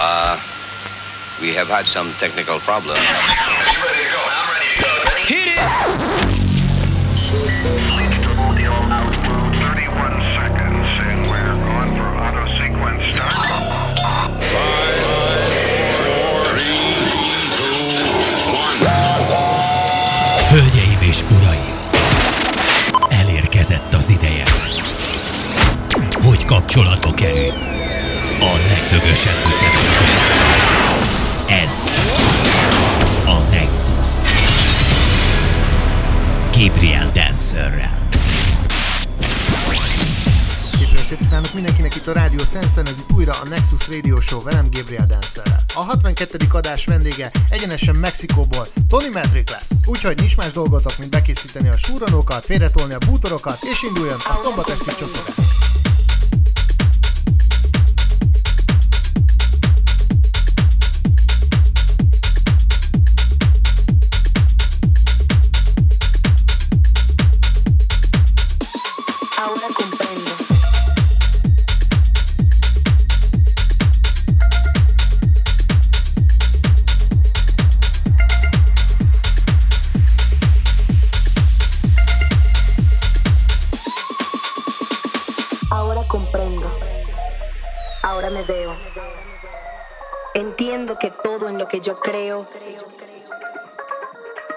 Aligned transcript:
Uh, 0.00 0.38
we 1.40 1.52
have 1.54 1.68
had 1.68 1.86
some 1.86 2.12
technical 2.18 2.58
problems. 2.60 3.00
Hit 5.26 5.48
it! 5.48 5.58
31 9.62 10.20
seconds 10.36 10.88
and 11.08 11.26
we're 11.30 11.54
on 11.76 11.88
for 11.96 12.08
auto 12.24 12.44
sequence 12.56 13.04
start. 13.04 13.36
Hölgyeim 20.50 21.00
és 21.00 21.22
uraim! 21.30 21.74
Elérkezett 23.08 23.94
az 23.94 24.08
ideje, 24.08 24.44
hogy 26.22 26.44
kapcsolatba 26.44 27.14
kerülj 27.14 27.71
a 28.42 28.56
legdögösebb 28.68 29.38
ütemettel. 29.46 30.30
Ez 31.46 31.72
a 33.26 33.38
Nexus. 33.50 34.30
Gabriel 36.56 37.10
Dancerrel. 37.12 38.00
Estét 41.12 41.28
kívánok 41.28 41.54
mindenkinek 41.54 41.94
itt 41.94 42.06
a 42.06 42.12
Rádió 42.12 42.38
Senszen, 42.52 42.86
ez 42.86 42.98
itt 42.98 43.12
újra 43.12 43.32
a 43.32 43.48
Nexus 43.48 43.88
Radio 43.88 44.20
Show 44.20 44.42
velem 44.42 44.68
Gabriel 44.70 45.06
Dancerrel. 45.06 45.64
A 45.74 45.80
62. 45.80 46.36
adás 46.52 46.84
vendége 46.84 47.30
egyenesen 47.48 47.96
Mexikóból 47.96 48.66
Tony 48.88 49.10
Metric 49.12 49.50
lesz. 49.50 49.70
Úgyhogy 49.86 50.18
nincs 50.18 50.36
más 50.36 50.52
dolgotok, 50.52 50.98
mint 50.98 51.10
bekészíteni 51.10 51.68
a 51.68 51.76
súranókat, 51.76 52.44
félretolni 52.44 52.94
a 52.94 52.98
bútorokat, 53.06 53.58
és 53.60 53.82
induljon 53.82 54.18
a 54.28 54.34
szombat 54.34 54.68
esti 54.68 54.90
csoszogás. 54.98 55.91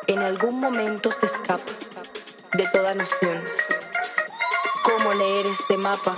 En 0.08 0.20
algún 0.20 0.60
momento 0.60 1.12
se 1.12 1.26
escapa 1.26 1.72
de 2.54 2.68
toda 2.72 2.94
noción. 2.96 3.44
¿Cómo 4.84 5.14
leer 5.14 5.46
este 5.48 5.78
mapa? 5.78 6.16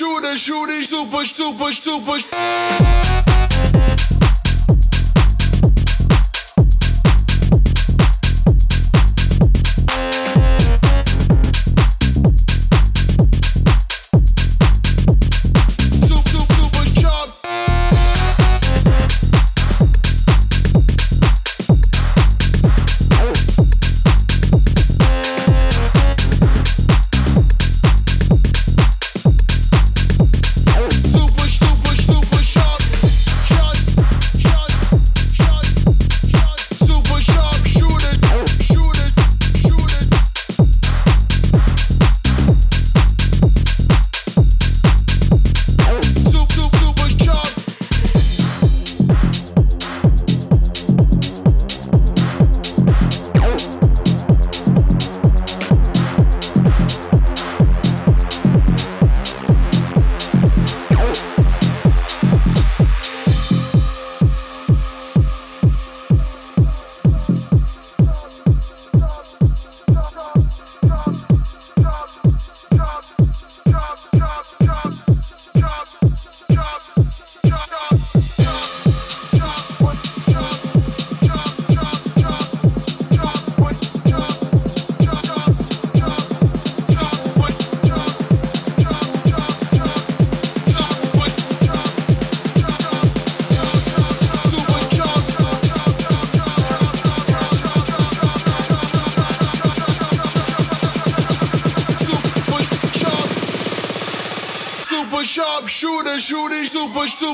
Shooter 0.00 0.34
shooting 0.34 0.82
super 0.86 1.26
super 1.26 1.70
super. 1.72 2.79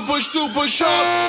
Super 0.01 0.21
super 0.21 0.69
sharp. 0.69 1.26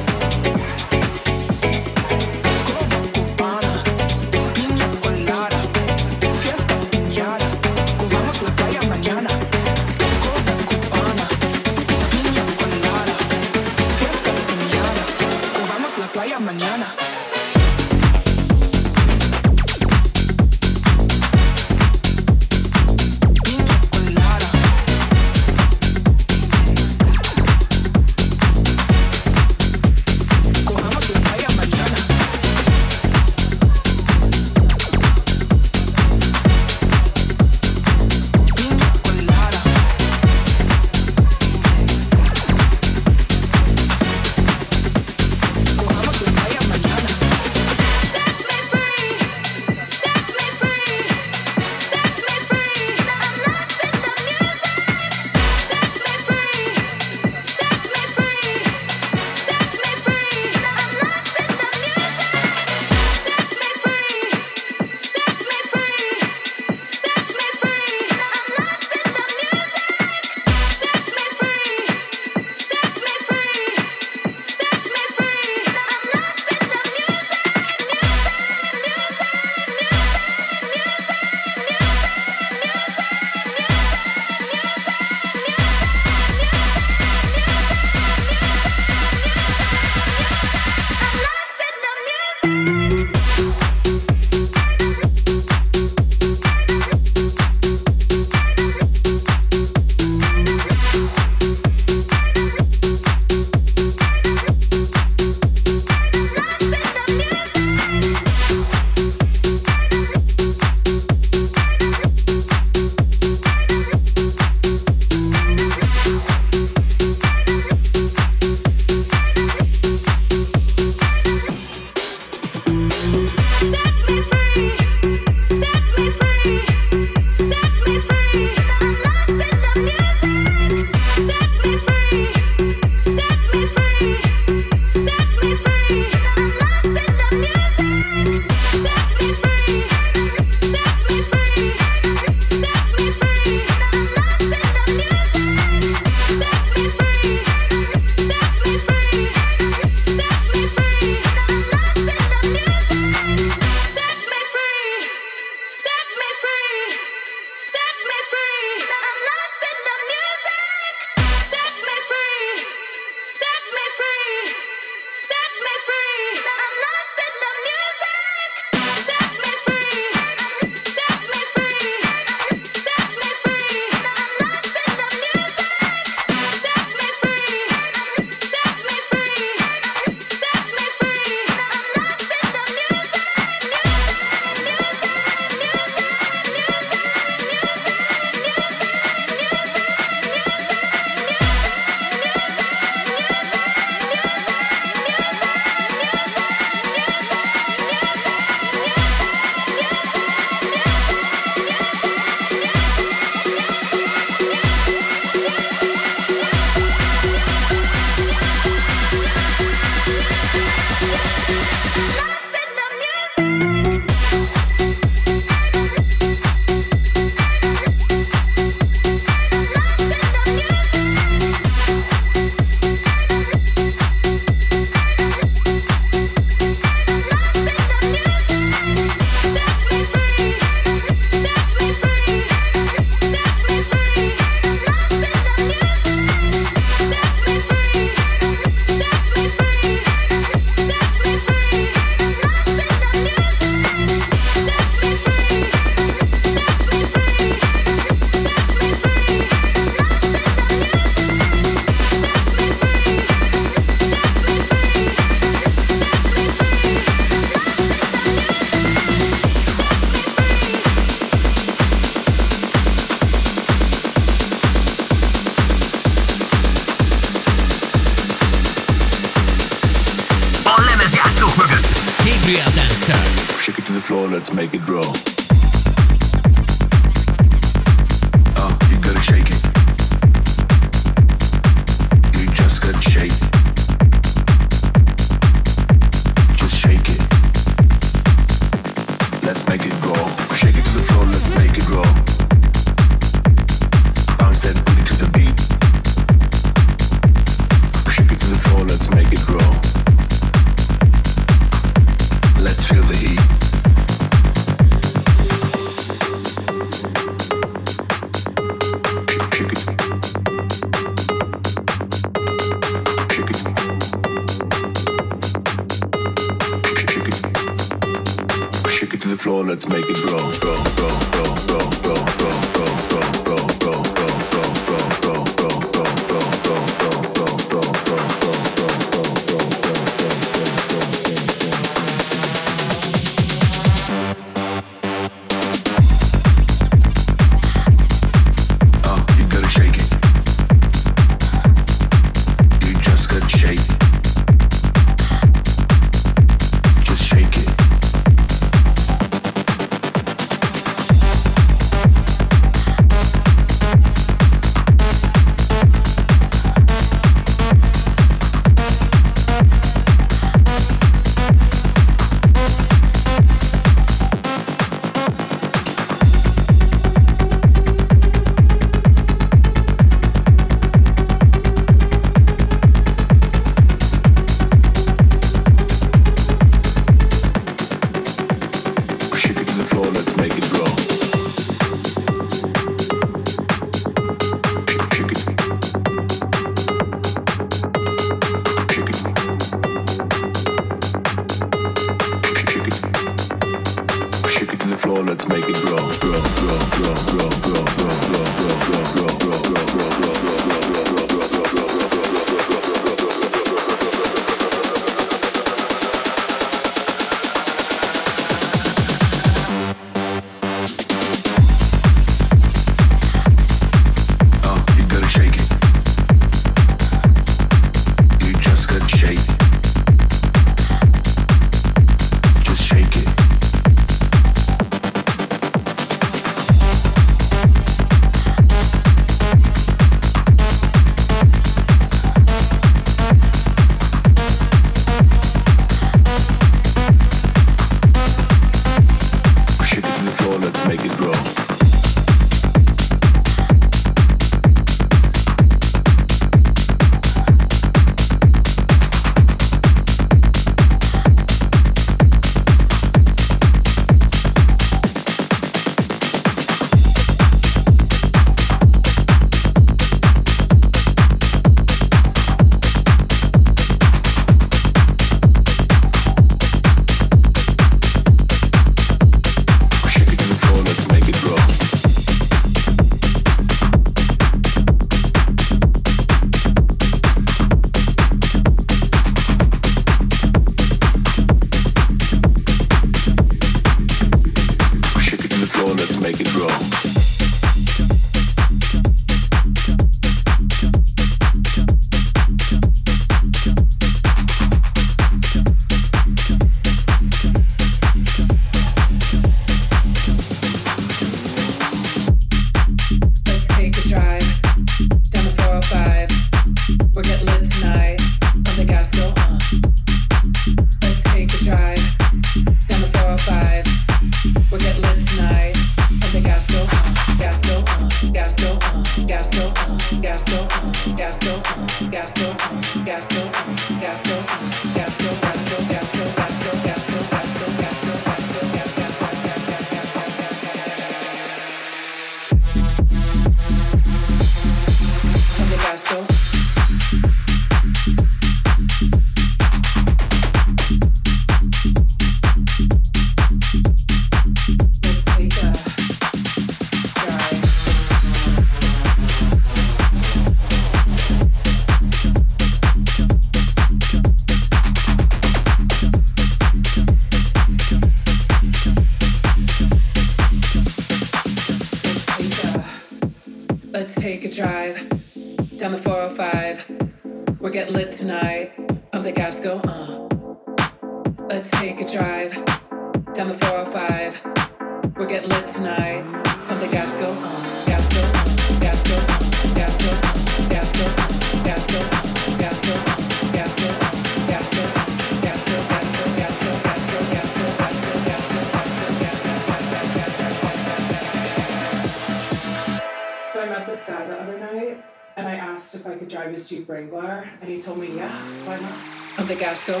The 593.90 594.40
other 594.40 594.56
night, 594.56 595.02
and 595.36 595.48
I 595.48 595.56
asked 595.56 595.96
if 595.96 596.06
I 596.06 596.14
could 596.14 596.28
drive 596.28 596.52
his 596.52 596.68
Jeep 596.68 596.88
Wrangler, 596.88 597.44
and 597.60 597.68
he 597.68 597.76
told 597.76 597.98
me, 597.98 598.14
yeah, 598.14 598.30
why 598.64 598.78
not? 598.78 599.40
Of 599.40 599.48
the 599.48 599.56
gas 599.56 599.84
go, 599.84 599.94
uh. 599.94 600.00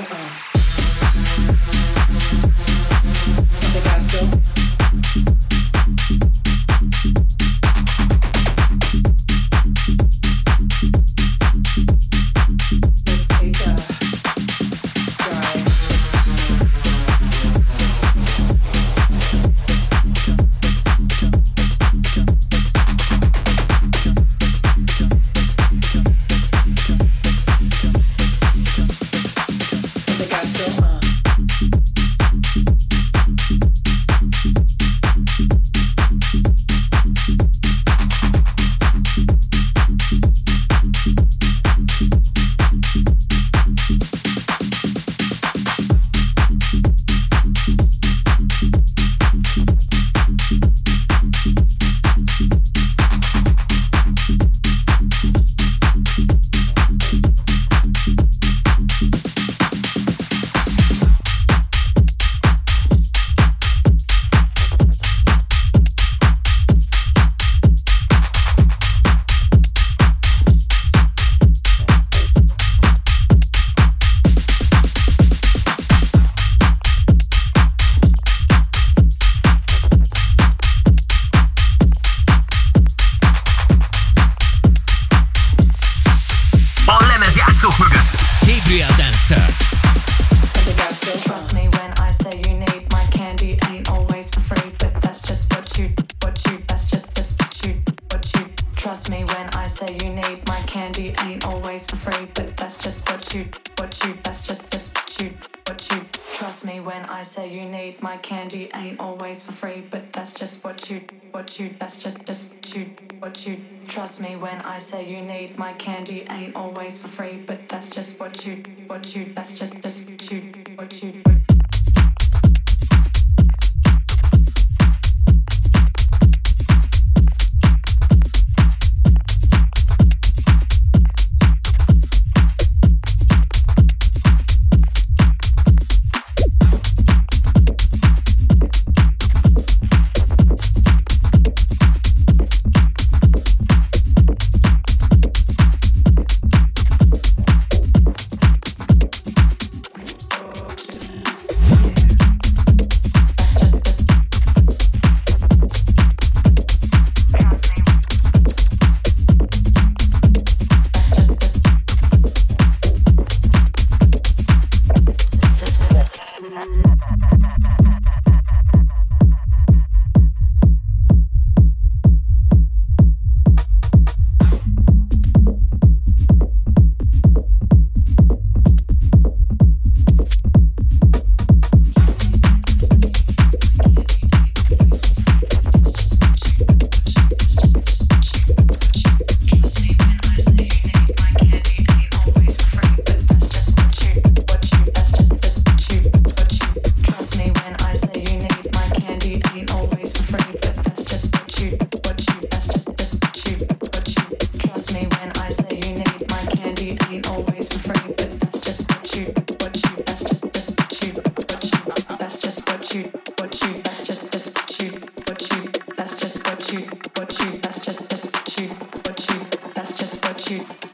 Of 3.58 3.72
the 3.74 3.80
gas 3.82 4.12
go, 4.12 4.39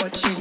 what 0.06 0.24
you 0.24 0.35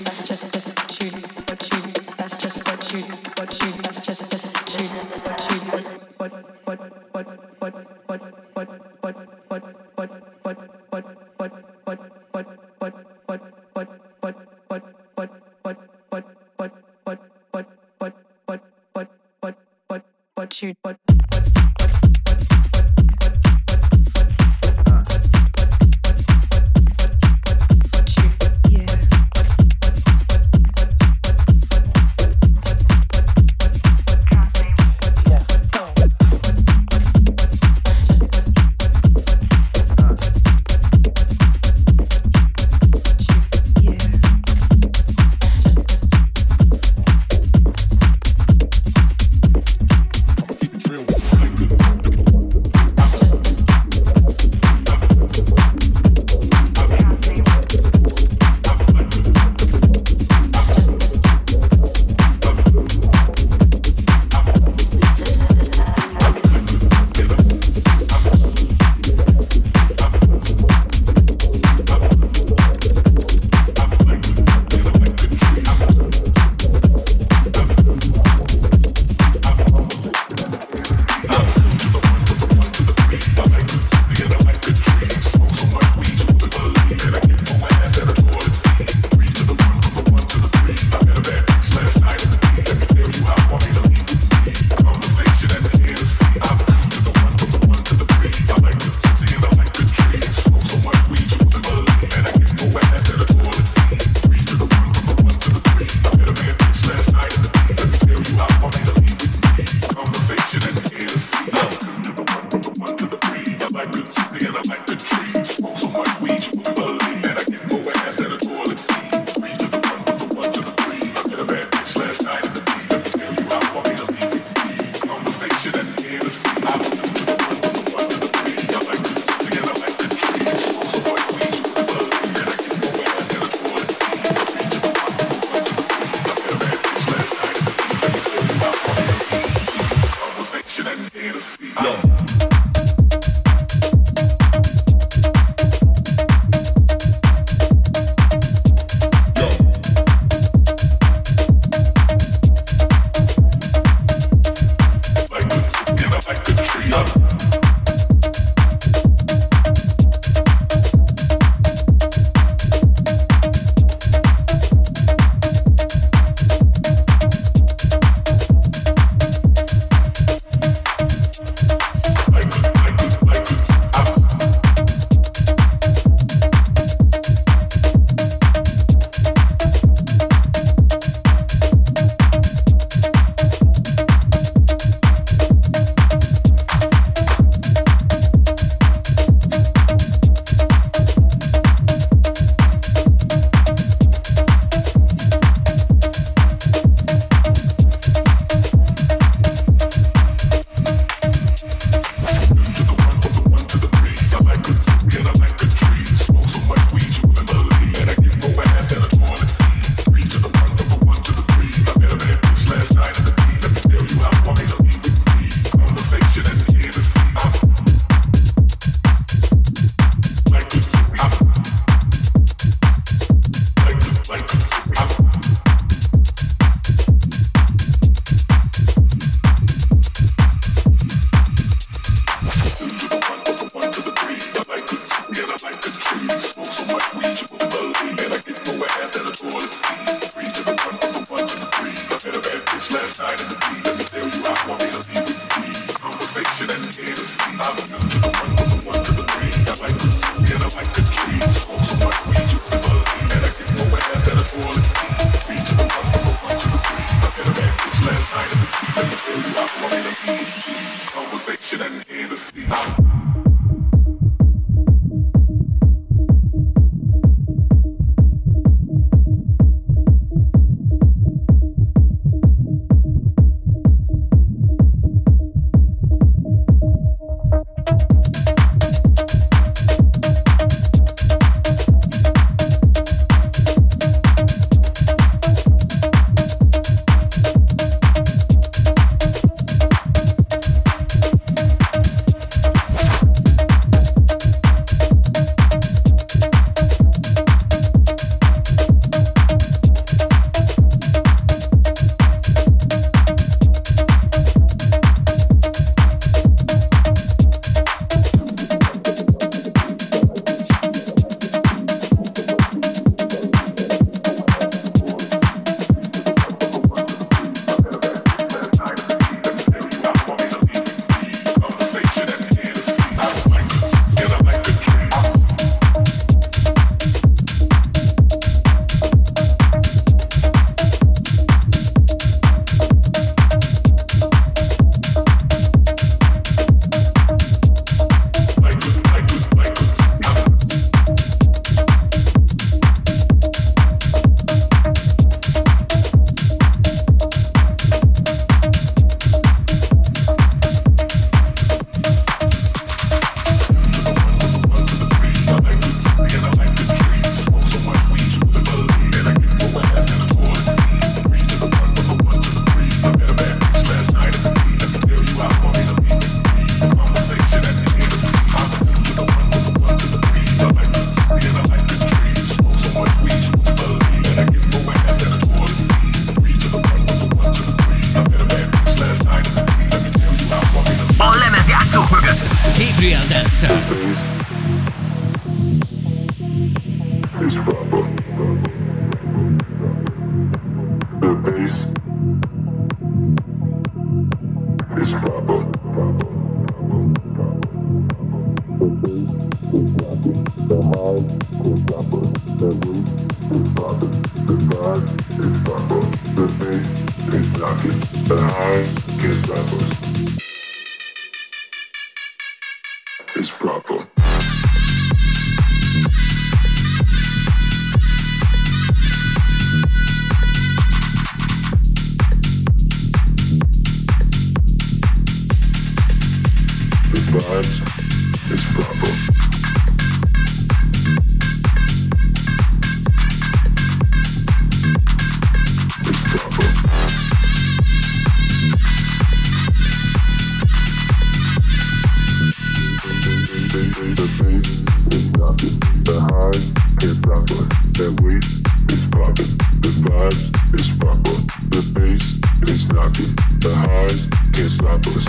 The 452.96 453.76
highs 453.76 454.26
can't 454.54 454.70
stop 454.70 455.06
us. 455.08 455.28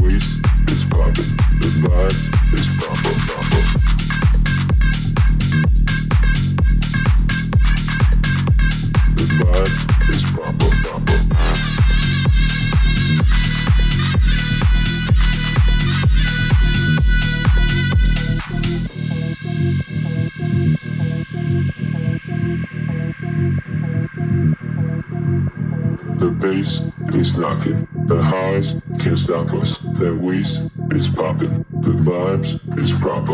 Waist 0.00 0.38
is 0.70 0.84
popping. 0.84 1.34
The 1.58 1.66
vibe 1.82 2.54
is 2.54 2.66
proper, 2.78 3.12
proper. 3.26 3.97
stop. 29.46 29.94
That 29.98 30.18
waist 30.20 30.62
is 30.90 31.08
popping. 31.08 31.64
The 31.80 31.92
vibes 32.06 32.78
is 32.78 32.92
proper. 32.92 33.32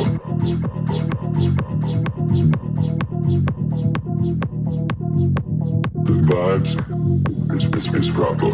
The 6.04 6.16
vibes 6.28 6.72
is, 7.56 7.64
is, 7.74 7.94
is 7.94 8.10
proper. 8.10 8.50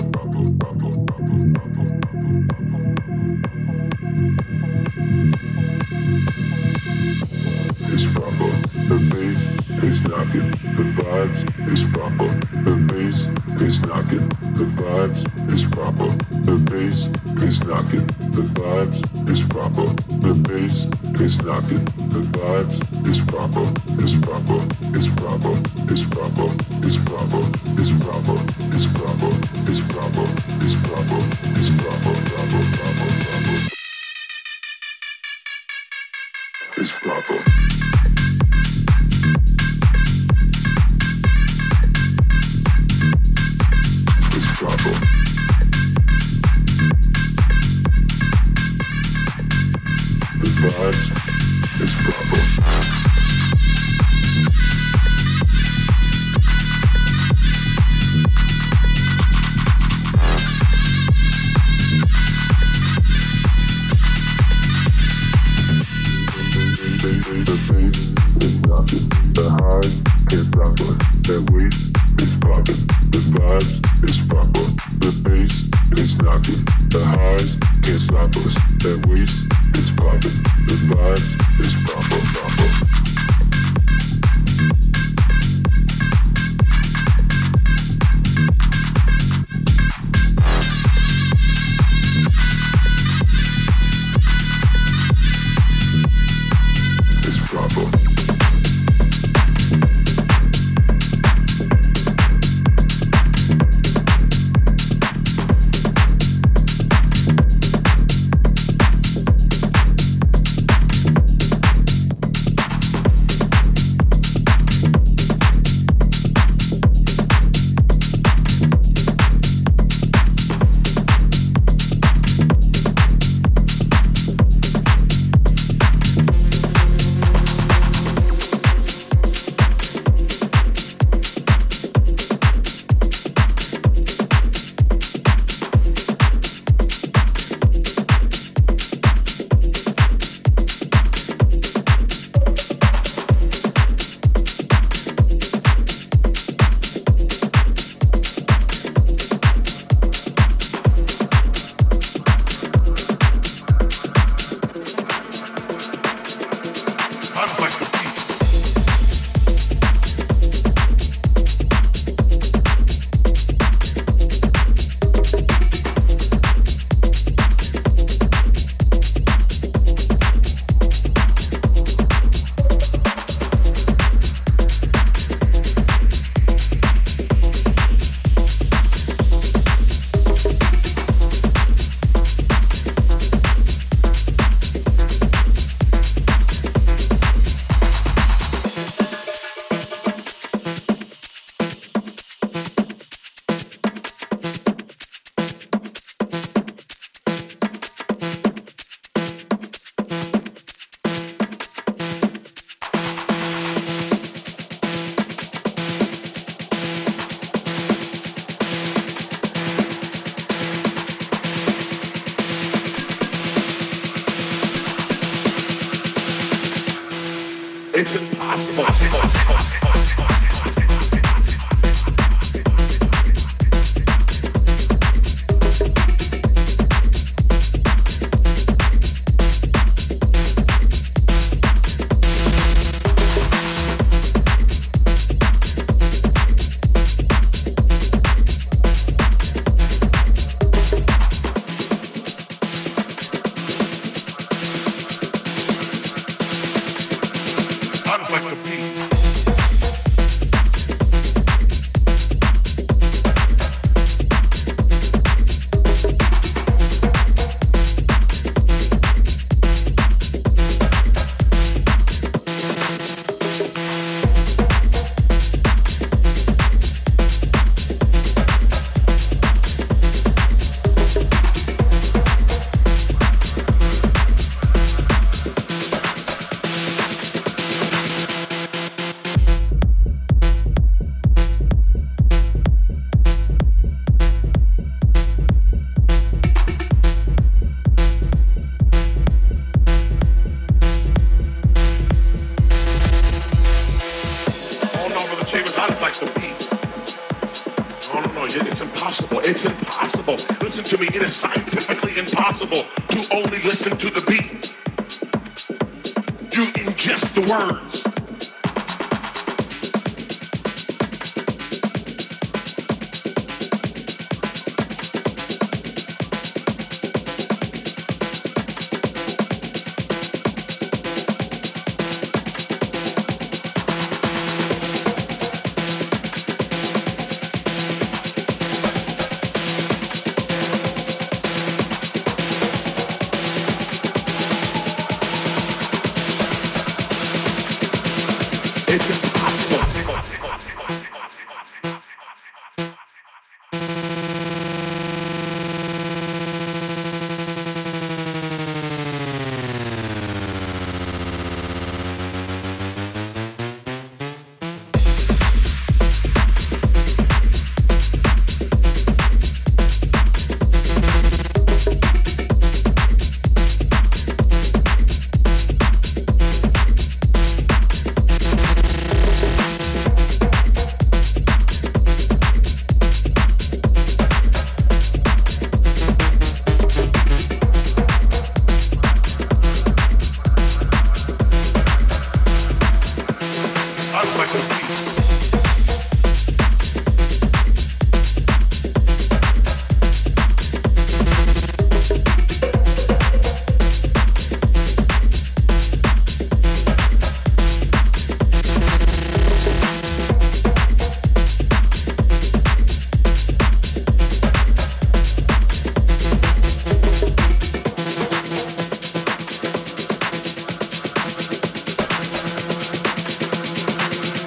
It's 7.92 8.06
proper. 8.12 8.50
The 8.88 8.98
bass 9.10 9.38
is 9.82 9.98
knocking. 10.08 10.50
The 10.76 10.84
vibes 10.96 11.40
is 11.72 11.82
proper. 11.92 12.28
The 12.64 12.74
bass 12.88 13.18
is 13.60 13.80
knocking. 13.82 14.28
The 14.54 14.66
vibes 14.76 15.52
is 15.52 15.64
proper. 15.64 16.29
The 16.50 16.56
bass 16.68 17.06
is 17.44 17.64
knocking, 17.64 18.06
the 18.34 18.42
vibes 18.42 19.30
is 19.30 19.40
proper. 19.44 19.86
The 20.18 20.34
bass 20.48 20.86
is 21.20 21.40
knocking, 21.44 21.84
the 22.10 22.26
vibes 22.34 23.06
is 23.06 23.20
proper, 23.20 23.62
is 24.02 24.16
proper, 24.16 24.98
is 24.98 25.08
proper, 25.10 25.92
is 25.92 26.02
proper. 26.02 26.59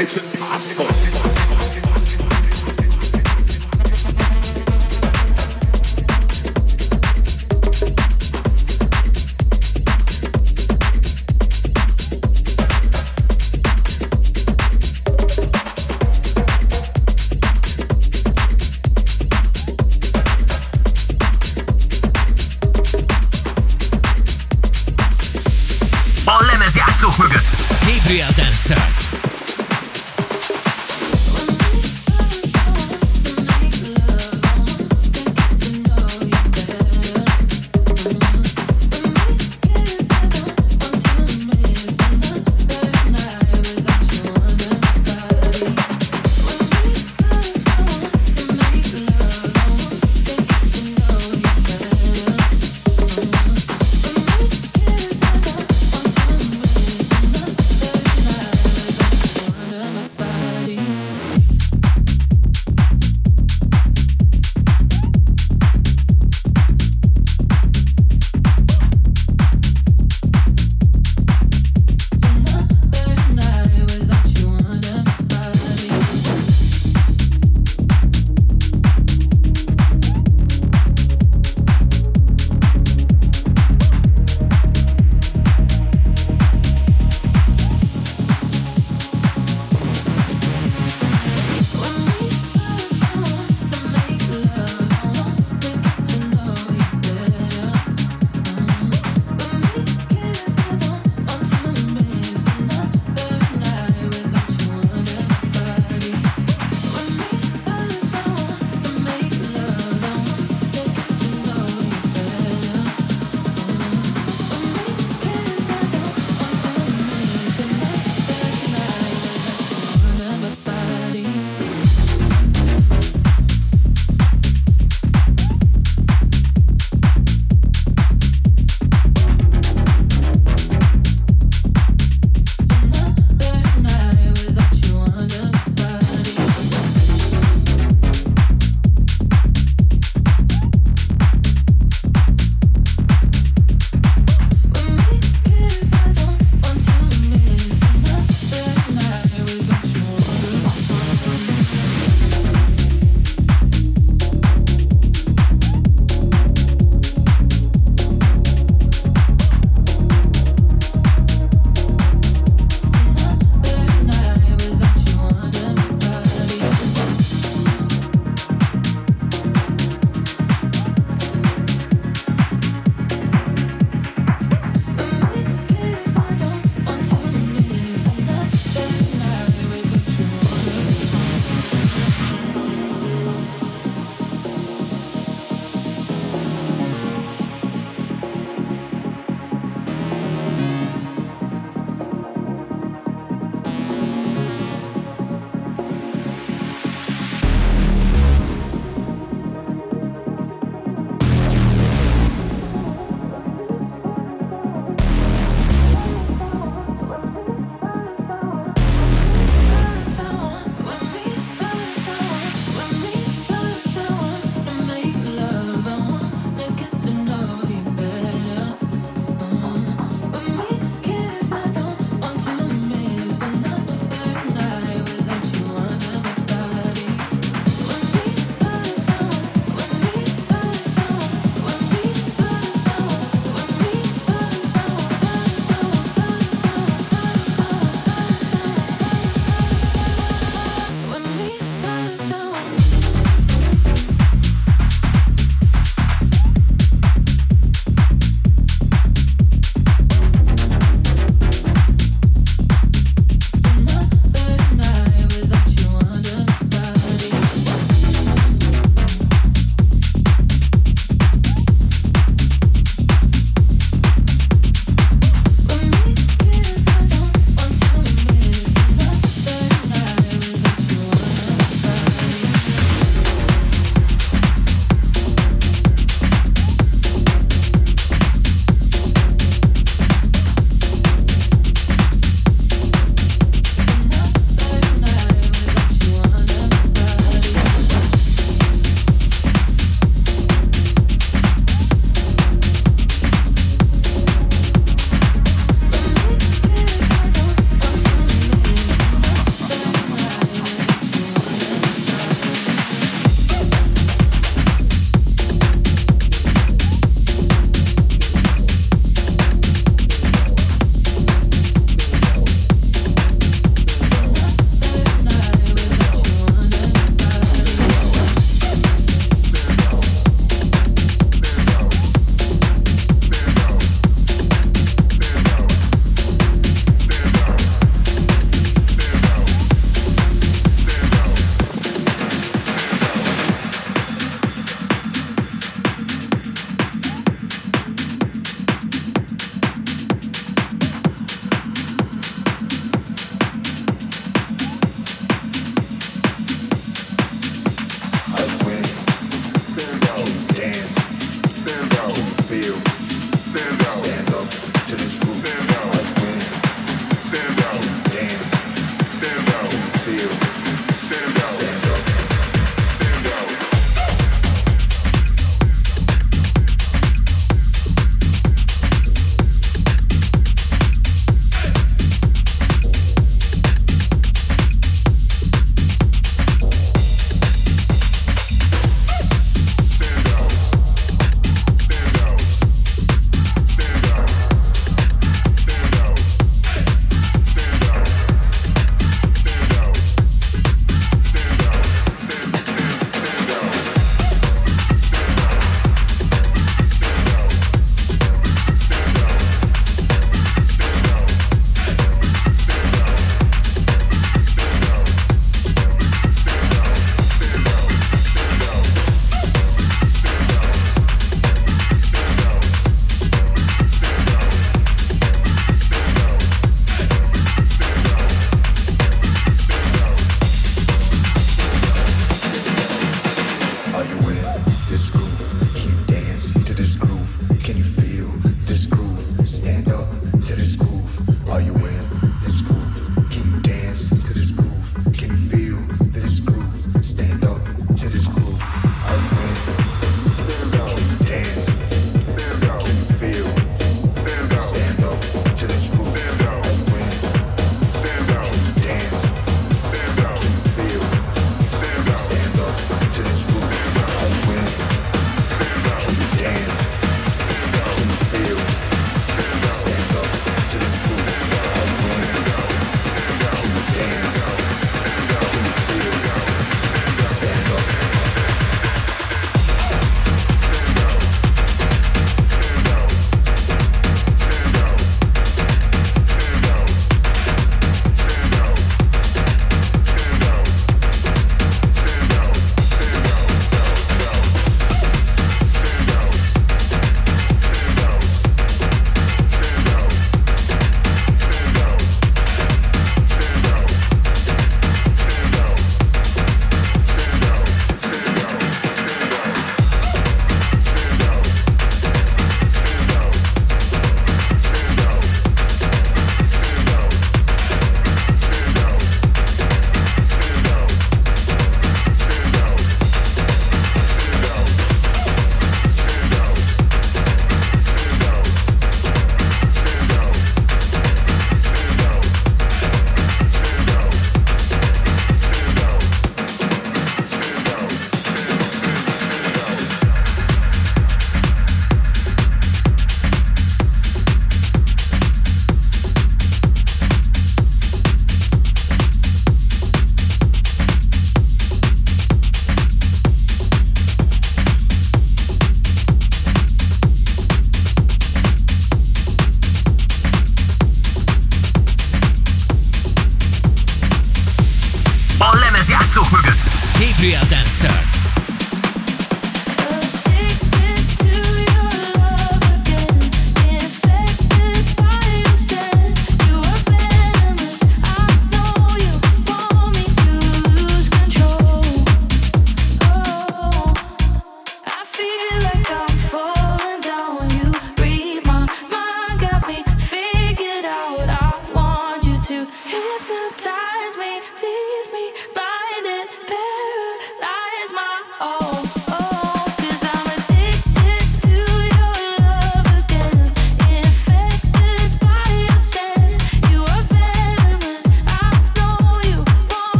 It's 0.00 0.16
impossible. 0.16 1.17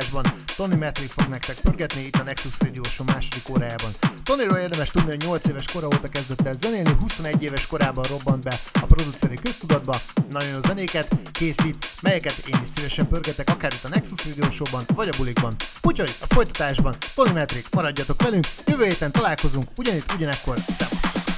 Srácok, 0.00 0.18
a 0.18 0.24
folytatásban 0.24 0.24
Tony 0.56 0.78
Metric 0.78 1.12
fog 1.12 1.28
nektek 1.28 1.56
pörgetni 1.56 2.00
itt 2.00 2.16
a 2.16 2.22
Nexus 2.22 2.58
Radio 2.58 2.82
Show 2.82 3.06
második 3.06 3.48
órájában. 3.48 3.90
Tonyról 4.22 4.58
érdemes 4.58 4.90
tudni, 4.90 5.08
hogy 5.08 5.22
8 5.24 5.46
éves 5.46 5.64
kora 5.72 5.86
óta 5.86 6.08
kezdett 6.08 6.46
el 6.46 6.54
zenélni, 6.54 6.96
21 7.00 7.42
éves 7.42 7.66
korában 7.66 8.04
robbant 8.08 8.42
be 8.42 8.58
a 8.72 8.86
produceri 8.86 9.38
köztudatba, 9.42 9.96
nagyon 10.30 10.52
jó 10.52 10.60
zenéket 10.60 11.08
készít, 11.32 11.86
melyeket 12.02 12.36
én 12.46 12.58
is 12.62 12.68
szívesen 12.68 13.08
pörgetek 13.08 13.48
akár 13.48 13.72
itt 13.72 13.84
a 13.84 13.88
Nexus 13.88 14.24
Radio 14.24 14.50
Show-ban, 14.50 14.84
vagy 14.94 15.08
a 15.08 15.16
bulikban. 15.16 15.54
Úgyhogy 15.82 16.14
a 16.20 16.34
folytatásban 16.34 16.96
Tony 17.14 17.32
Metric, 17.32 17.66
maradjatok 17.70 18.22
velünk, 18.22 18.46
jövő 18.66 18.84
héten 18.84 19.12
találkozunk, 19.12 19.68
ugyanitt 19.76 20.12
ugyanekkor, 20.12 20.58
szevasztok! 20.68 21.33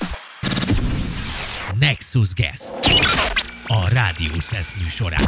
Nexus 1.80 2.32
Guest. 2.34 2.74
A 3.66 4.12
Szesz 4.38 4.72
műsorán. 4.82 5.24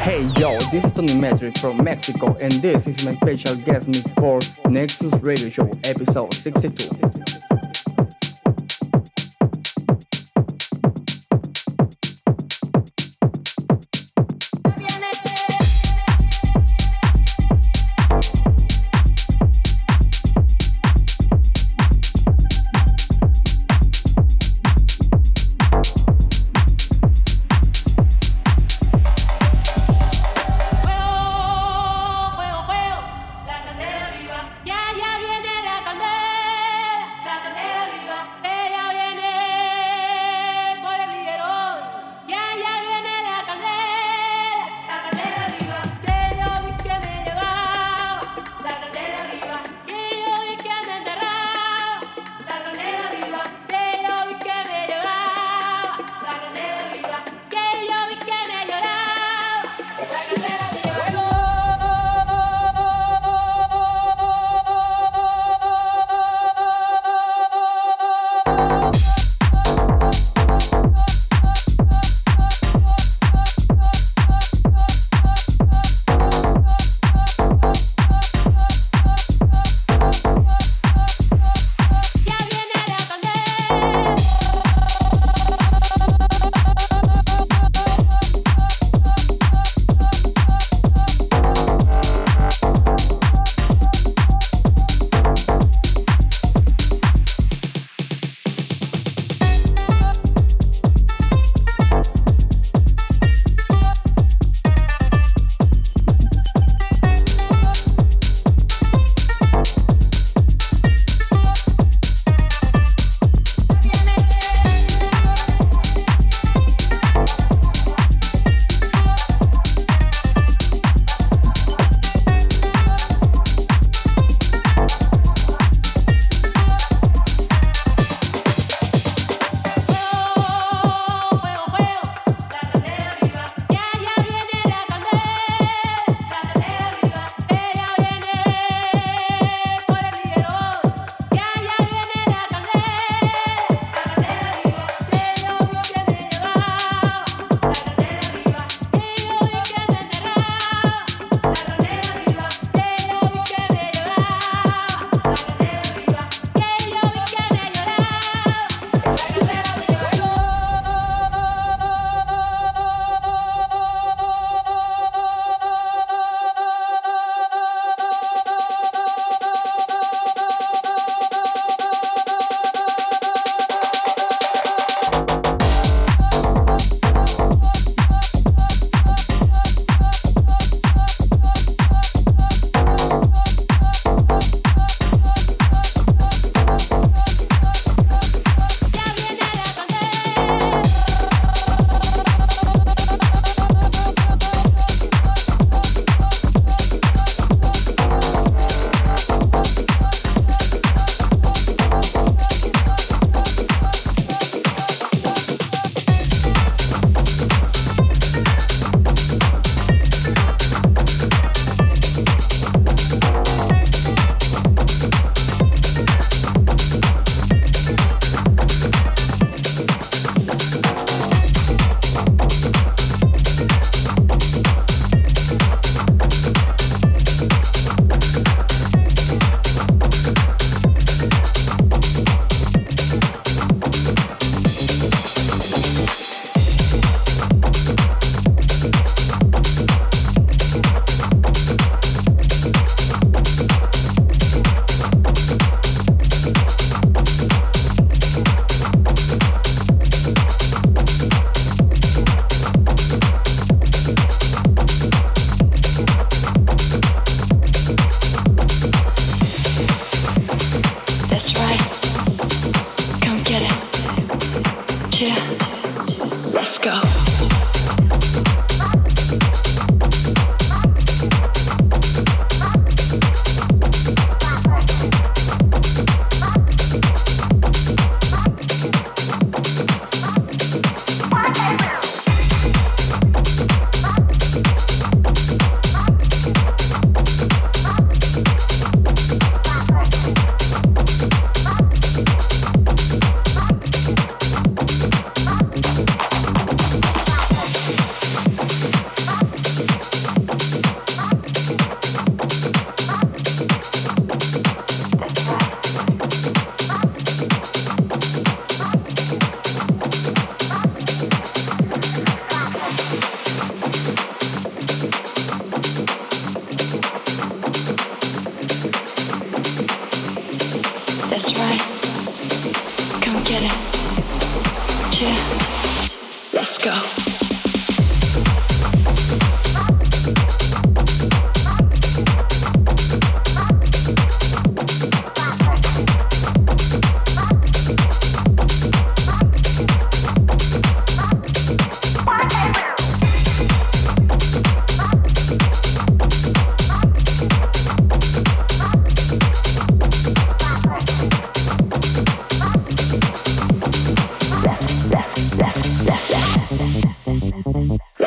Hey 0.00 0.26
yo, 0.38 0.56
this 0.70 0.84
is 0.84 0.92
Tony 0.92 1.14
Metric 1.14 1.58
from 1.58 1.82
Mexico, 1.82 2.36
and 2.40 2.52
this 2.52 2.86
is 2.86 3.04
my 3.04 3.12
special 3.14 3.62
guest 3.64 3.86
mix 3.86 4.12
for 4.14 4.38
Nexus 4.68 5.12
Radio 5.22 5.48
Show, 5.48 5.68
episode 5.82 6.32
62. 6.32 7.69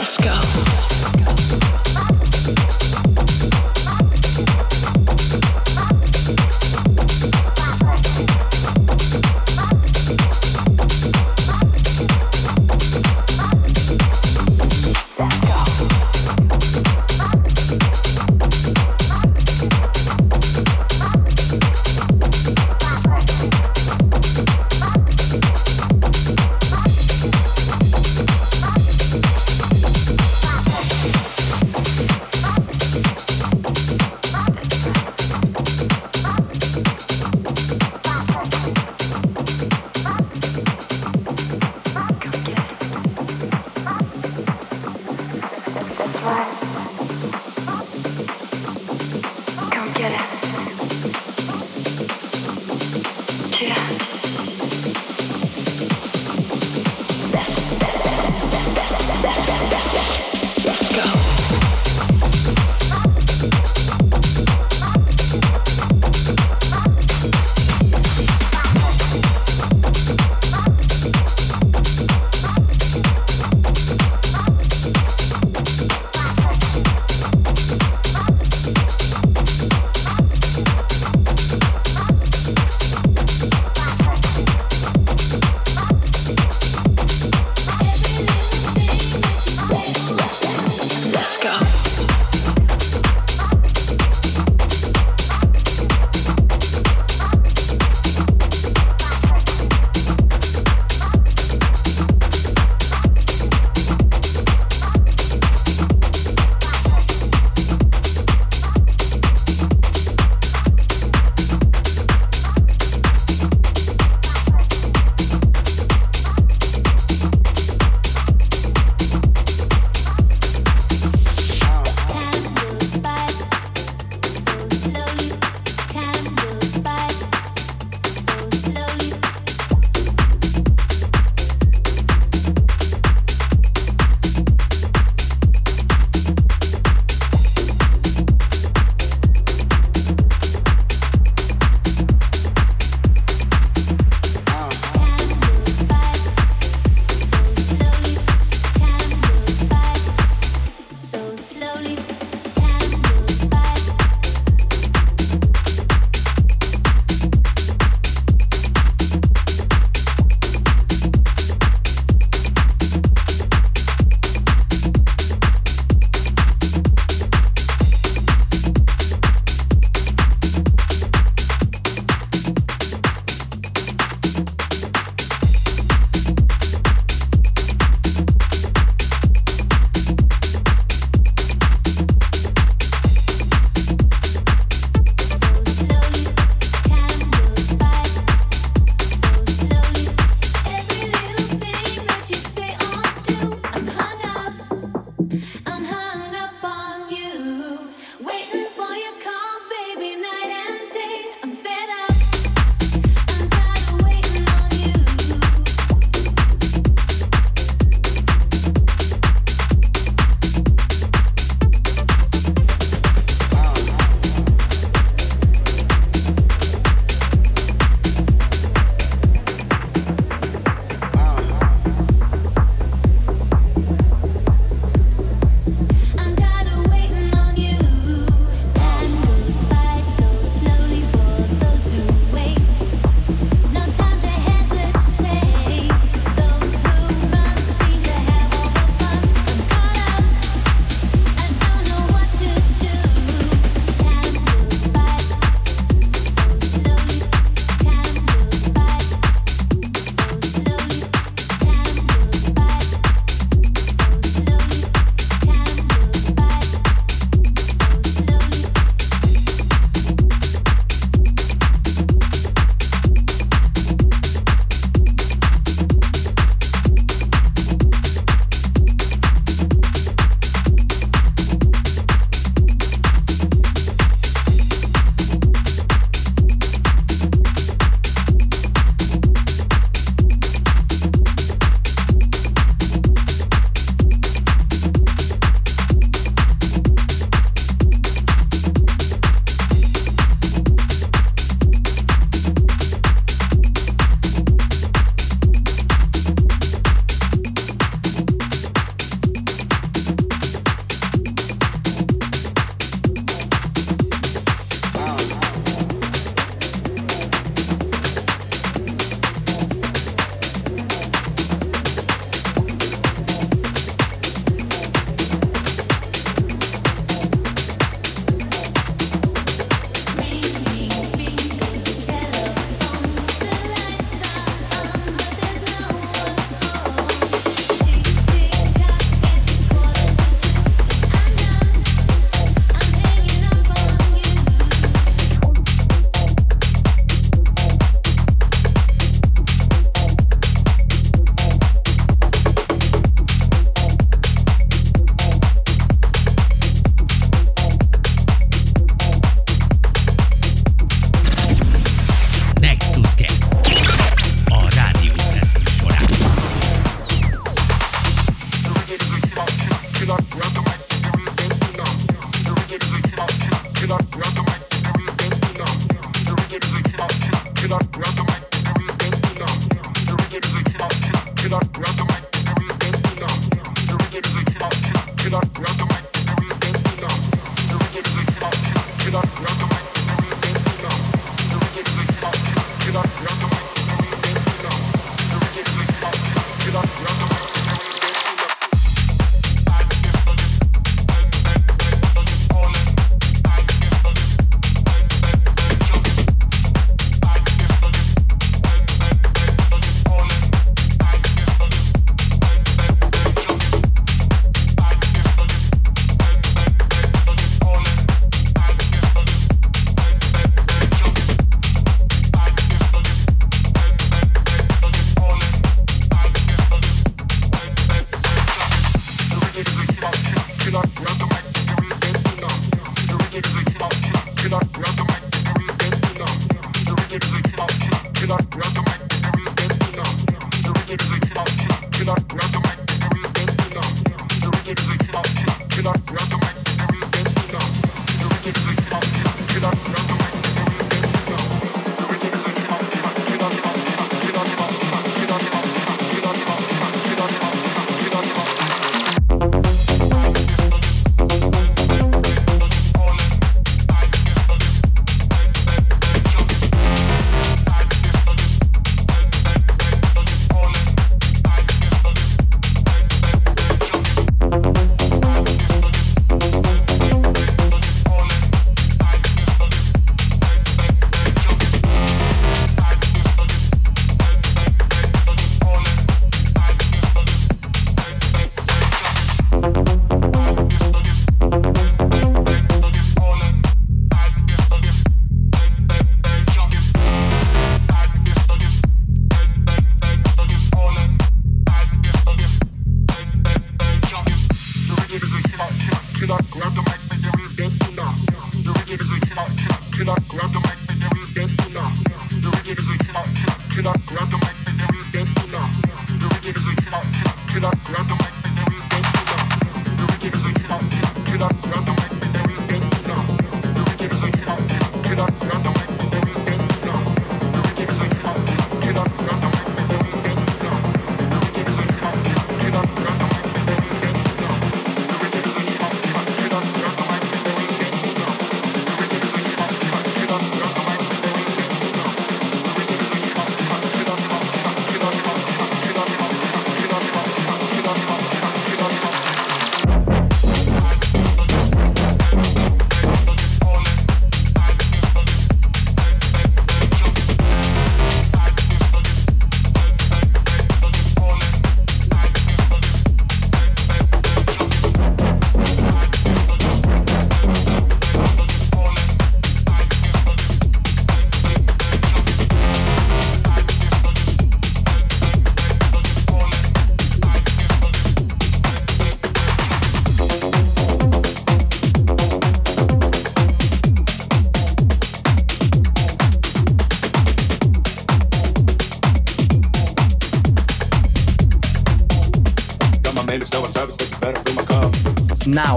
Let's 0.04 0.18
go. 0.18 0.73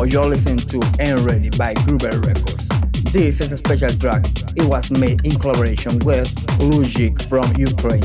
You're 0.09 0.25
listening 0.27 0.59
to 0.59 0.81
Ain't 1.01 1.19
Ready 1.21 1.51
by 1.51 1.75
Gruber 1.75 2.21
Records. 2.21 2.69
This 3.13 3.41
is 3.41 3.51
a 3.51 3.59
special 3.59 3.89
track. 3.89 4.25
It 4.55 4.63
was 4.63 4.89
made 4.93 5.25
in 5.25 5.33
collaboration 5.33 5.99
with 6.05 6.33
Lujic 6.61 7.29
from 7.29 7.45
Ukraine. 7.59 8.01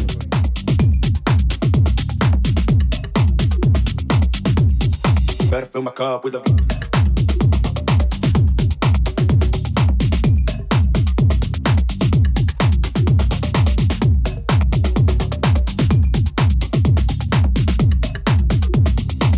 Better 5.52 5.68
fill 5.68 5.84
my 5.84 5.91
cup 5.91 6.23
with 6.23 6.36
a 6.36 6.41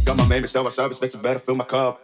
Got 0.05 0.17
my 0.17 0.27
main 0.29 0.47
star 0.47 0.71
service, 0.71 0.99
better 0.99 1.39
fill 1.39 1.55
my 1.55 1.65
cup. 1.65 2.02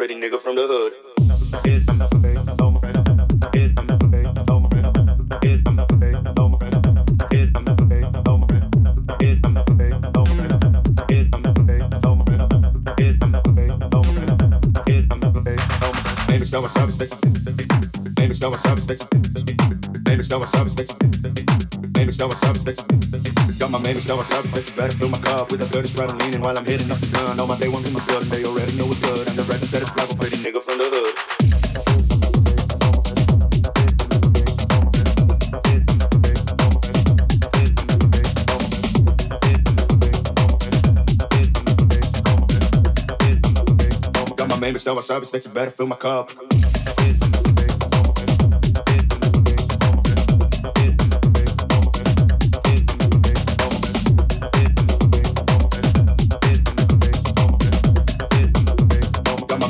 Pretty 0.00 0.14
nigga 0.14 0.40
from 0.40 0.56
the 0.56 0.66
hood. 0.66 0.94
Name 18.16 18.30
is 18.30 18.40
no. 18.40 18.48
Name 20.06 20.20
no 20.30 20.46
service. 20.46 20.76
Name. 20.78 20.88
Name 21.94 22.10
station. 22.10 22.86
Got 23.58 23.70
my 23.70 23.82
name 23.82 24.00
service. 24.00 24.70
Better 24.70 24.96
fill 24.96 25.10
my 25.10 25.18
cup 25.18 25.52
with 25.52 25.60
a 25.60 25.66
dirty 25.70 25.88
straddle 25.88 26.16
leaning 26.16 26.40
while 26.40 26.56
I'm 26.56 26.64
hitting 26.64 26.90
up 26.90 26.96
the 26.96 27.06
gun. 27.12 27.38
All 27.38 27.46
my 27.46 27.58
day 27.58 27.68
ones 27.68 27.86
in 27.86 27.92
my 27.92 28.00
and 28.00 28.30
they 28.30 28.44
already 28.44 28.59
Understand 44.80 44.96
my 44.96 45.02
service, 45.02 45.30
that 45.32 45.44
you 45.44 45.50
better 45.50 45.70
fill 45.70 45.86
my 45.86 45.96
cup. 45.96 46.30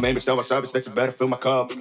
Maybe 0.01 0.21
still 0.21 0.37
my 0.37 0.43
service, 0.43 0.71
that 0.71 0.87
you 0.87 0.93
better 0.93 1.11
fill 1.11 1.27
my 1.27 1.37
cup. 1.37 1.73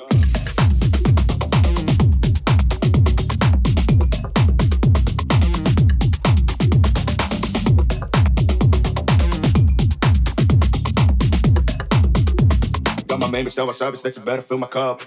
made 13.31 13.45
me 13.45 13.51
slow 13.51 13.65
my 13.65 13.71
service, 13.71 14.01
that 14.01 14.15
you 14.15 14.21
better 14.21 14.41
fill 14.41 14.57
my 14.57 14.67
cup. 14.67 15.01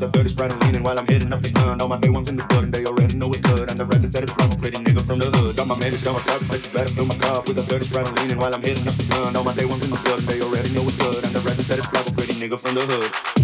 with 0.00 0.14
a 0.14 0.18
30 0.18 0.28
sprite 0.30 0.52
and 0.52 0.62
leaning 0.62 0.82
while 0.82 0.98
I'm 0.98 1.06
hitting 1.06 1.32
up 1.32 1.42
the 1.42 1.50
gun. 1.50 1.80
All 1.80 1.88
my 1.88 1.98
day 1.98 2.08
ones 2.08 2.28
in 2.28 2.36
the 2.36 2.44
blood 2.44 2.64
and 2.64 2.72
they 2.72 2.84
already 2.86 3.16
know 3.16 3.30
it's 3.32 3.40
good. 3.40 3.70
I'm 3.70 3.76
the 3.76 3.84
resident 3.84 4.12
that 4.14 4.24
is 4.24 4.30
from 4.30 4.50
a 4.50 4.56
pretty 4.56 4.78
nigga 4.78 5.02
from 5.02 5.18
the 5.18 5.26
hood. 5.26 5.56
Got 5.56 5.66
my 5.66 5.78
man 5.78 5.92
got 6.02 6.14
my 6.14 6.20
service, 6.20 6.50
like 6.50 6.64
you 6.64 6.72
better 6.72 6.94
fill 6.94 7.06
my 7.06 7.16
cup 7.16 7.48
with 7.48 7.58
a 7.58 7.62
30 7.62 7.84
sprite 7.84 8.08
and 8.08 8.18
leaning 8.18 8.38
while 8.38 8.54
I'm 8.54 8.62
hitting 8.62 8.86
up 8.88 8.94
the 8.94 9.04
gun. 9.04 9.36
All 9.36 9.44
my 9.44 9.54
day 9.54 9.66
ones 9.66 9.84
in 9.84 9.90
the 9.90 10.00
blood 10.04 10.20
and 10.20 10.28
they 10.28 10.40
already 10.40 10.72
know 10.72 10.82
it's 10.82 10.96
good. 10.96 11.24
I'm 11.24 11.32
the 11.32 11.40
resident 11.40 11.68
that 11.68 11.78
is 11.78 11.86
from 11.86 12.06
a 12.06 12.16
pretty 12.16 12.34
nigga 12.34 12.58
from 12.58 12.74
the 12.74 12.86
hood. 12.86 13.39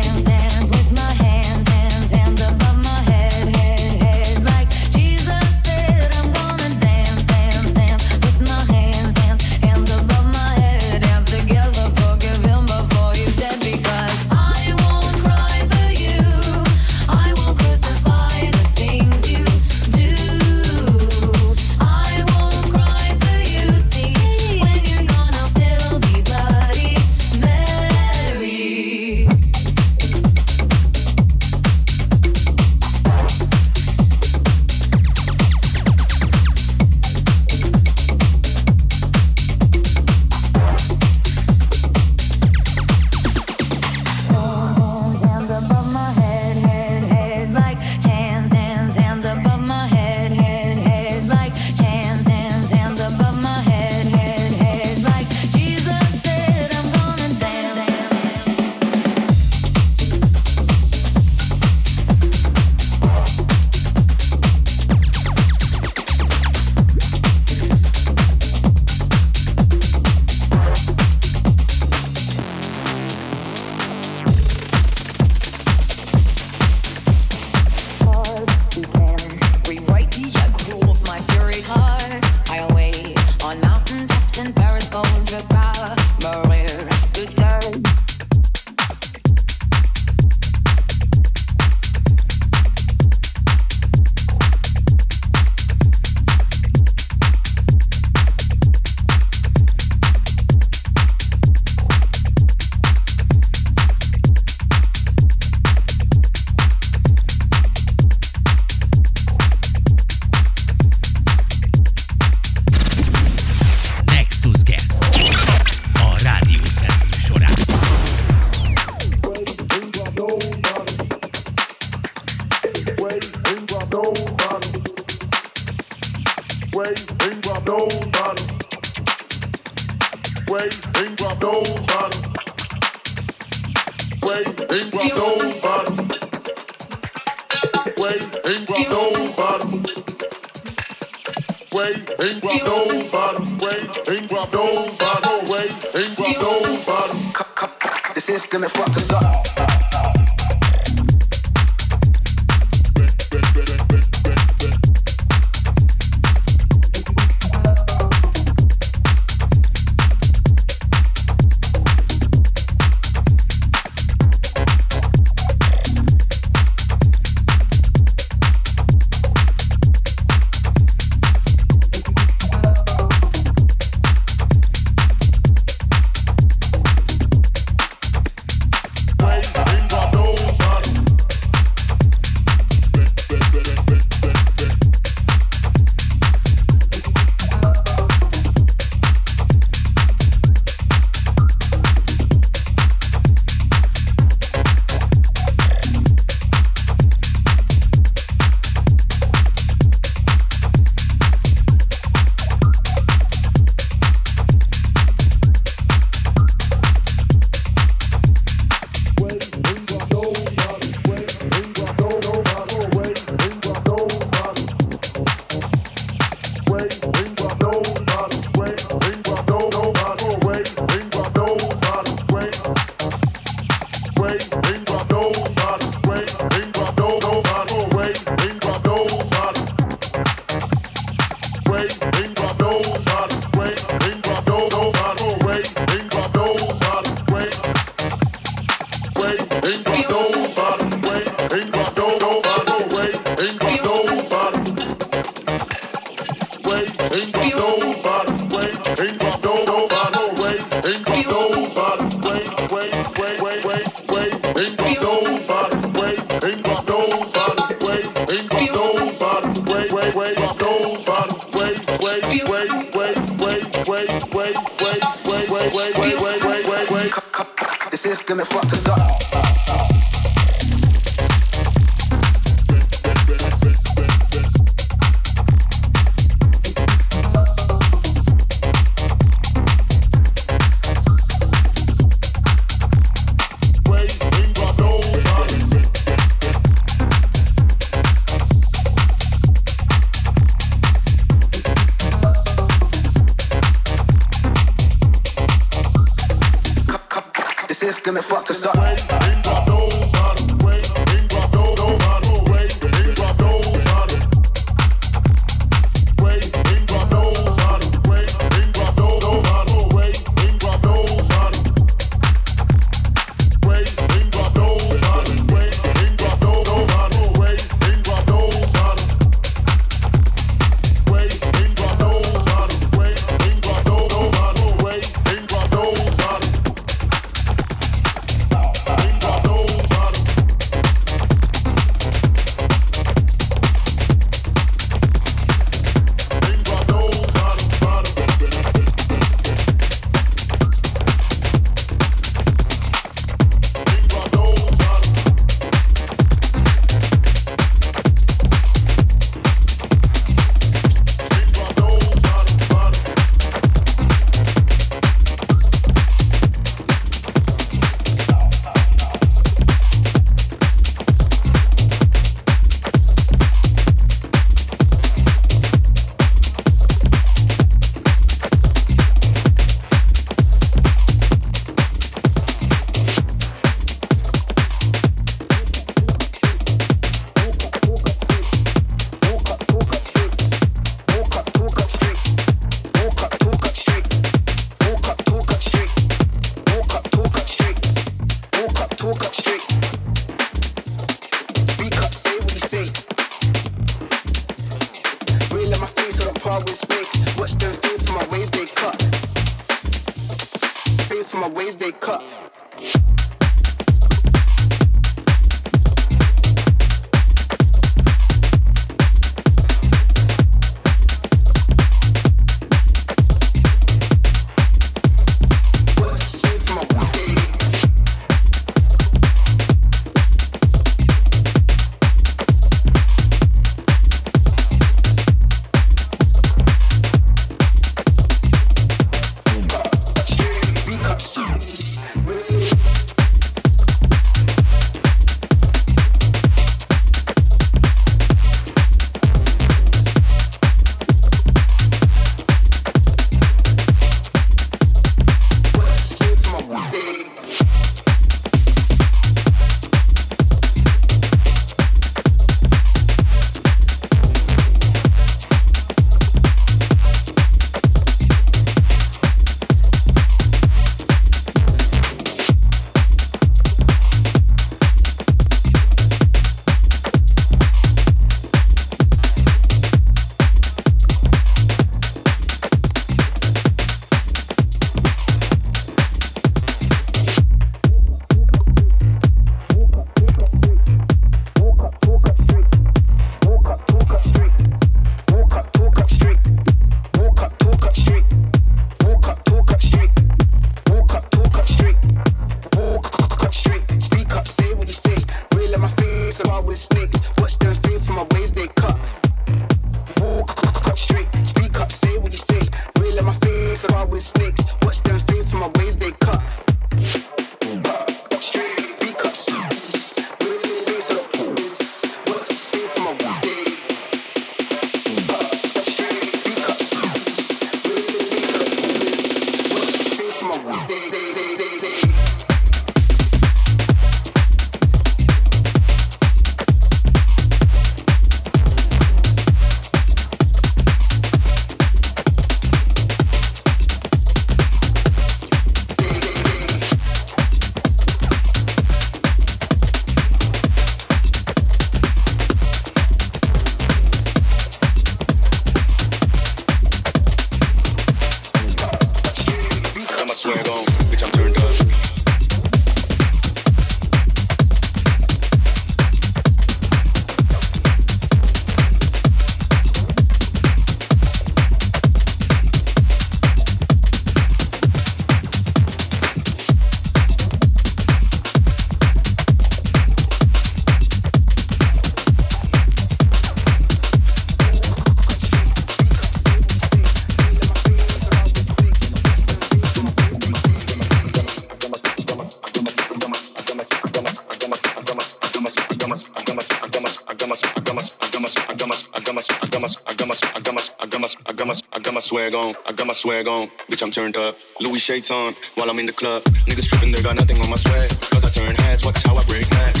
Swag 593.21 593.47
on. 593.47 593.67
Bitch, 593.89 594.01
I'm 594.01 594.09
turned 594.09 594.35
up. 594.35 594.57
Louis 594.79 594.97
shades 594.97 595.29
on 595.29 595.53
while 595.75 595.89
I'm 595.89 595.99
in 595.99 596.07
the 596.07 596.11
club. 596.11 596.41
Niggas 596.67 596.87
tripping, 596.87 597.11
they 597.11 597.21
got 597.21 597.35
nothing 597.35 597.59
on 597.59 597.69
my 597.69 597.75
swag. 597.75 598.09
Cause 598.31 598.43
I 598.43 598.49
turn 598.49 598.75
heads, 598.75 599.05
watch 599.05 599.21
how 599.23 599.37
I 599.37 599.43
break 599.43 599.69
necks. 599.69 600.00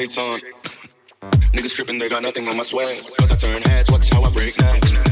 Shades 0.00 0.18
on. 0.18 0.40
Niggas 1.52 1.74
tripping, 1.74 1.98
they 1.98 2.08
got 2.08 2.22
nothing 2.22 2.48
on 2.48 2.56
my 2.56 2.62
swag. 2.62 3.00
Cause 3.18 3.30
I 3.30 3.36
turn 3.36 3.62
heads, 3.62 3.90
watch 3.90 4.08
how 4.08 4.22
I 4.22 4.30
break. 4.30 5.09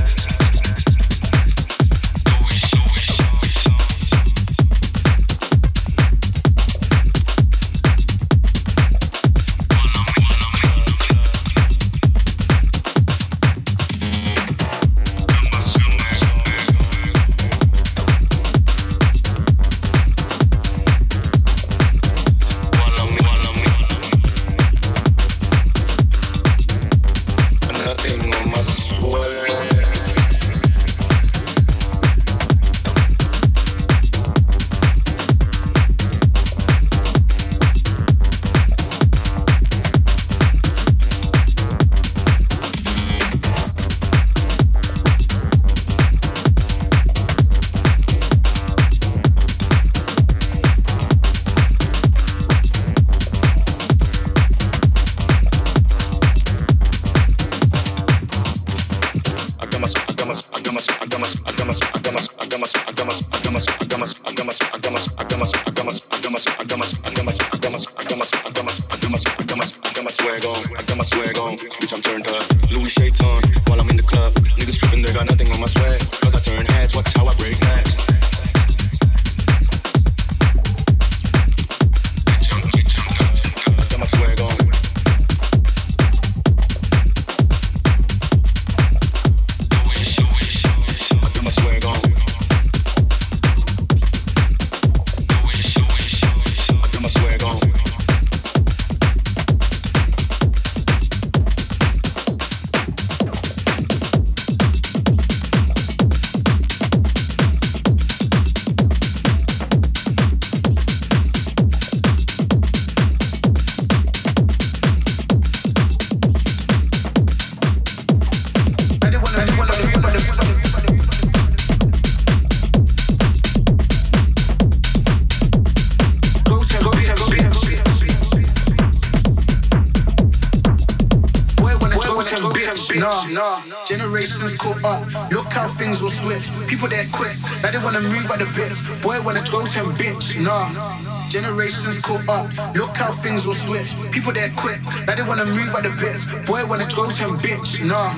Bitch. 147.42 147.84
Nah. 147.84 148.12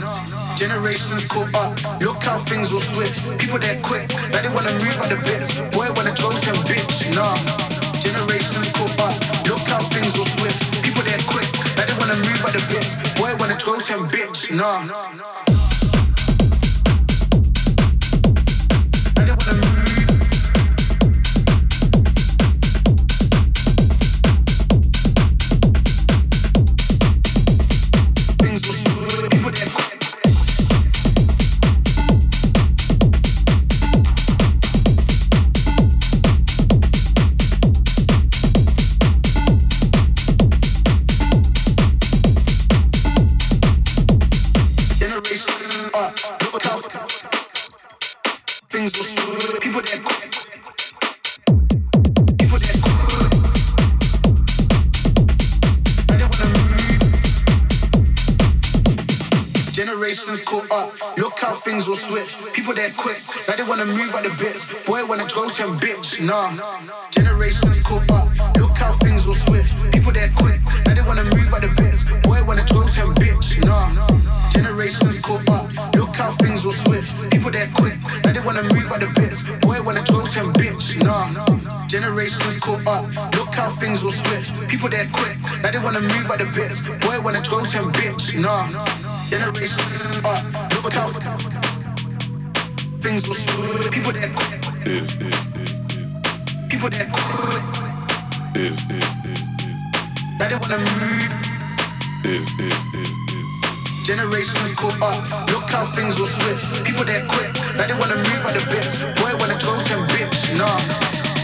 Generations 0.57 1.25
caught 1.25 1.55
up. 1.55 1.73
Look 2.01 2.23
how 2.23 2.39
things 2.39 2.73
will 2.73 2.81
switch. 2.81 3.17
People 3.39 3.59
there 3.59 3.79
quick. 3.83 4.09
Now 4.33 4.43
they 4.43 4.53
wanna 4.53 4.73
move 4.73 4.97
at 5.01 5.09
the 5.09 5.19
bits. 5.25 5.57
Boy 5.77 5.89
wanna 5.97 6.15
go 6.17 6.31
to 6.31 6.53
bitch. 6.69 7.15
Nah. 7.15 7.37
Generations 8.01 8.69
caught 8.73 9.01
up. 9.01 9.15
Look 9.49 9.65
how 9.69 9.81
things 9.95 10.17
will 10.17 10.31
switch. 10.39 10.61
People 10.83 11.03
there 11.03 11.21
quick. 11.27 11.49
Now 11.77 11.85
they 11.87 11.97
wanna 12.01 12.17
move 12.17 12.41
at 12.45 12.53
the 12.53 12.63
bits. 12.73 12.97
Boy 13.19 13.33
wanna 13.39 13.59
go 13.65 13.81
to 13.81 13.95
bitch. 14.13 14.51
Nah. 14.55 15.20
The 64.23 64.31
bits. 64.43 64.67
Boy 64.85 65.05
wanna 65.07 65.27
go 65.35 65.49
to 65.49 65.63
him, 65.63 65.79
bitch. 65.79 66.21
Nah. 66.21 66.53
Generations 67.11 67.81
caught 67.81 68.11
up. 68.11 68.29
Look 68.57 68.77
how 68.77 68.93
things 69.05 69.27
will 69.27 69.35
switch. 69.35 69.73
People 69.93 70.13
there 70.13 70.31
quick. 70.37 70.61
Now 70.87 70.95
they 70.95 71.03
wanna 71.03 71.25
move 71.25 71.53
at 71.55 71.63
the 71.63 71.69
bits. 71.81 72.05
Boy 72.27 72.43
wanna 72.45 72.65
go 72.69 72.83
to 72.83 72.93
him, 72.93 73.15
bitch. 73.15 73.63
Nah. 73.65 73.89
Generations 74.51 75.19
caught 75.19 75.49
up. 75.49 75.67
Look 75.95 76.15
how 76.17 76.33
things 76.43 76.65
will 76.65 76.73
switch. 76.73 77.09
People 77.31 77.51
there 77.51 77.71
quick. 77.75 77.97
Now 78.25 78.33
they 78.33 78.41
wanna 78.41 78.63
move 78.63 78.91
at 78.93 79.01
the 79.01 79.11
bits. 79.19 79.43
Boy 79.61 79.81
wanna 79.83 80.03
go 80.05 80.27
to 80.27 80.31
him, 80.31 80.53
bitch. 80.55 80.97
Nah. 81.03 81.87
Generations 81.87 82.59
caught 82.59 82.87
up. 82.87 83.05
Look 83.37 83.55
how 83.55 83.71
things 83.71 84.03
will 84.03 84.13
switch. 84.13 84.53
People 84.69 84.89
there 84.89 85.09
quick. 85.13 85.37
Now 85.63 85.71
they 85.71 85.79
wanna 85.79 86.01
move 86.01 86.31
at 86.31 86.39
the 86.39 86.47
bits. 86.57 86.81
Boy 87.05 87.21
wanna 87.21 87.43
go 87.49 87.65
to 87.65 87.71
him, 87.79 87.93
bitch. 87.93 88.35
Nah. 88.39 88.67
Generations 89.29 90.01
up. 90.25 90.45
Look 90.83 90.93
how 90.93 91.60
things. 93.01 93.25
People 93.25 94.13
quick. 94.37 94.61
People 96.69 96.91
move. 100.79 101.31
Generations 104.05 104.73
caught 104.77 105.01
up. 105.01 105.49
Look 105.51 105.71
how 105.71 105.85
things 105.97 106.19
will 106.19 106.27
switch. 106.27 106.63
People 106.85 107.05
quick. 107.05 107.51
Now 107.77 107.87
they 107.87 107.97
wanna 107.97 108.17
move 108.17 108.43
at 108.49 108.55
the 108.55 108.65
bits. 108.69 109.01
Boy 109.21 109.33
wanna 109.41 109.59
bitch. 110.13 110.59
Nah. 110.59 110.79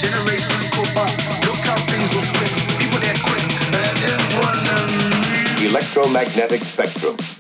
Generations 0.00 0.68
caught 0.74 0.96
up. 0.96 1.12
Look 1.46 1.62
how 1.64 1.76
things 1.88 2.12
will 2.14 2.26
switch. 2.32 2.56
People 2.80 3.00
quick. 3.24 3.44
Now 3.72 3.92
they 4.02 4.16
wanna 4.36 4.78
move. 4.92 5.70
Electromagnetic 5.70 6.62
spectrum. 6.62 7.35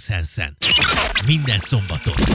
Sense-en. 0.00 0.56
Minden 1.26 1.58
szombaton. 1.58 2.29